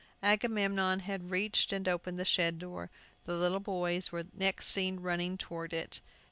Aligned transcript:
Agamemnon 0.23 1.01
had 1.01 1.29
reached 1.29 1.71
and 1.71 1.87
opened 1.87 2.19
the 2.19 2.25
shed 2.25 2.57
door. 2.57 2.89
The 3.25 3.35
little 3.35 3.59
boys 3.59 4.11
were 4.11 4.25
next 4.33 4.65
seen 4.69 4.99
running 4.99 5.37
toward 5.37 5.73
it. 5.73 6.01